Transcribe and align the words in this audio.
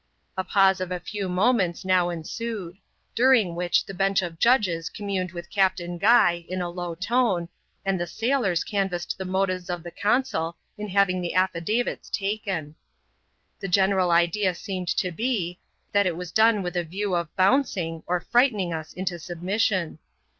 A 0.35 0.43
pause 0.43 0.81
of 0.81 0.91
a 0.91 0.99
few 0.99 1.29
moments 1.29 1.85
now 1.85 2.09
ensued; 2.09 2.75
during 3.13 3.53
which 3.53 3.85
the 3.85 3.93
ench 3.93 4.25
of 4.25 4.39
judges 4.39 4.89
communed 4.89 5.31
with 5.31 5.51
Captain 5.51 5.99
Guy, 5.99 6.43
in 6.49 6.59
a 6.59 6.71
low 6.71 6.95
tone, 6.95 7.49
ad 7.85 7.99
the 7.99 8.05
saiJora 8.07 8.65
canvassed 8.67 9.15
the 9.19 9.25
motives 9.25 9.69
of 9.69 9.83
the 9.83 9.91
(ioiLW3\m\v'acsYa%^<^ 9.91 10.55
Edarits 10.79 12.11
taken. 12.11 12.73
142 12.73 12.73
ADVENTURES 12.73 12.73
IN 12.73 12.73
THE 12.73 12.73
SOUTH 12.73 12.73
SEAS. 12.73 12.73
[cHAP.mvt 12.73 13.59
The 13.59 13.67
general 13.67 14.09
idea 14.11 14.55
seemed 14.55 14.87
to 14.87 15.11
be, 15.11 15.59
that 15.91 16.07
it 16.07 16.17
was 16.17 16.31
done 16.31 16.63
with 16.63 16.75
a 16.75 16.83
view 16.83 17.13
of" 17.13 17.35
bouncing," 17.35 18.01
or 18.07 18.19
frightening 18.21 18.73
us 18.73 18.93
into 18.93 19.19
submission. 19.19 19.99